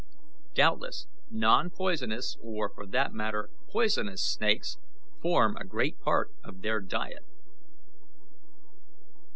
Doubtless 0.55 1.05
non 1.29 1.69
poisonous, 1.69 2.35
or, 2.41 2.69
for 2.73 2.87
that 2.87 3.13
matter, 3.13 3.51
poisonous 3.69 4.25
snakes, 4.25 4.79
form 5.21 5.55
a 5.57 5.63
great 5.63 5.99
part 5.99 6.31
of 6.43 6.63
their 6.63 6.79
diet." 6.81 7.21